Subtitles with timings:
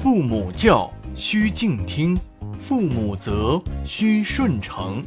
[0.00, 2.16] 父母教，须敬听；
[2.60, 5.02] 父母责，须顺承。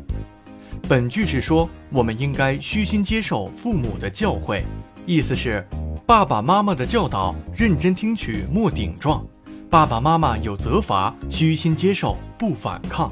[0.89, 4.62] 本句是说，我们应该虚心接受父母的教诲，
[5.05, 5.66] 意思是，
[6.05, 9.23] 爸爸妈妈的教导，认真听取，莫顶撞；
[9.70, 13.10] 爸爸妈妈有责罚，虚心接受，不反抗。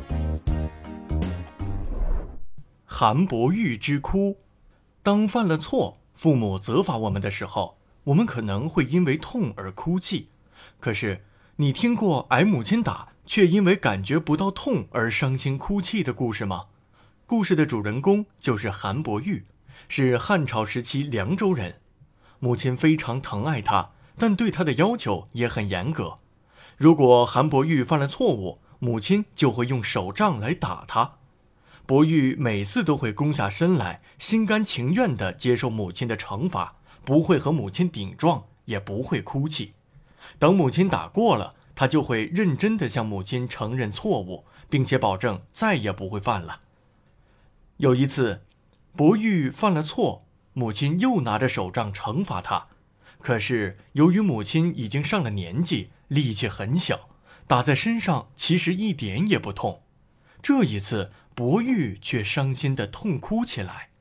[2.85, 4.35] 韩伯玉之哭，
[5.01, 10.27] 当犯了错，父母责罚我们的时候，我们可能会因为痛而哭泣。
[10.81, 11.21] 可是，
[11.61, 16.67] 你听过挨母亲打却因为感觉不到痛而伤心哭泣的故事吗？
[17.25, 19.45] 故事的主人公就是韩伯玉，
[19.89, 21.81] 是汉朝时期凉州人。
[22.39, 26.19] 母亲非常疼爱他，但对他的要求也很严格。
[26.77, 31.15] 如果韩伯玉犯了错误，母亲就会用手杖来打他。
[31.85, 39.73] 伯玉每次都会弓下身来，心甘情愿地接受母亲的惩罚，不会和母亲顶撞，也不会哭泣。
[40.37, 46.61] 等母亲打过了，他就会认真地向母亲承认错误，并且保证再也不会犯了。
[47.77, 48.41] 有一次，
[48.95, 52.67] 伯玉犯了错，母亲又拿着手杖惩罚他，
[53.19, 57.09] 可是由于母亲已经上了年纪，力气很小，
[57.47, 59.81] 打在身上其实一点也不痛。
[60.41, 61.11] 这一次。
[61.35, 63.91] 伯玉却伤心地痛哭起来，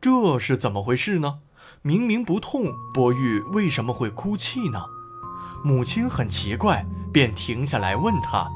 [0.00, 1.40] 这是怎么回事呢？
[1.82, 4.84] 明明不痛，伯玉为什么会哭泣呢？
[5.62, 8.50] 母亲很奇怪，便停下来问他：“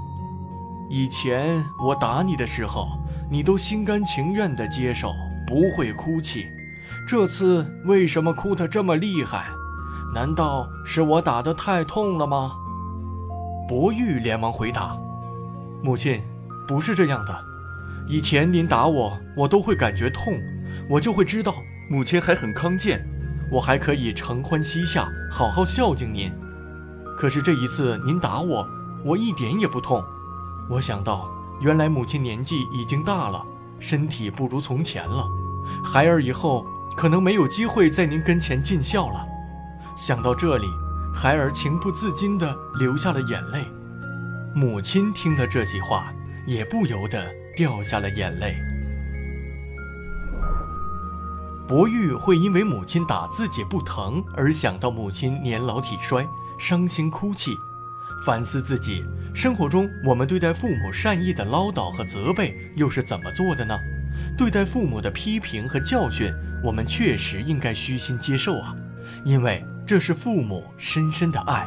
[0.88, 2.98] 以前我打你的时候，
[3.30, 5.12] 你都心甘情愿的接受，
[5.46, 6.46] 不会哭泣，
[7.06, 9.46] 这次为什么哭得这么厉害？
[10.14, 12.52] 难道是我打得太痛了吗？”
[13.68, 14.96] 伯玉连忙回答
[15.84, 16.22] ：“母亲，
[16.66, 17.38] 不是这样的。”
[18.08, 20.38] 以前您打我，我都会感觉痛，
[20.88, 21.54] 我就会知道
[21.90, 23.06] 母亲还很康健，
[23.50, 26.32] 我还可以承欢膝下，好好孝敬您。
[27.16, 28.66] 可是这一次您打我，
[29.04, 30.04] 我一点也不痛。
[30.68, 31.28] 我想到，
[31.60, 33.44] 原来母亲年纪已经大了，
[33.78, 35.26] 身体不如从前了，
[35.84, 36.66] 孩儿以后
[36.96, 39.24] 可能没有机会在您跟前尽孝了。
[39.96, 40.66] 想到这里，
[41.14, 43.64] 孩儿情不自禁地流下了眼泪。
[44.54, 46.12] 母亲听了这些话，
[46.46, 47.24] 也不由得。
[47.56, 48.56] 掉下了眼泪。
[51.68, 56.26] 伯玉会因为母亲打自己不疼而想到母亲年老体衰，
[56.58, 57.56] 伤心哭泣，
[58.24, 59.04] 反思自己
[59.34, 63.76] 生活中我们对待父母善意的唠叨和责备又是怎么做的呢？
[64.38, 66.32] 对待父母的批评和教训，
[66.62, 68.74] 我们确实应该虚心接受啊，
[69.24, 71.66] 因为这是父母深深的爱。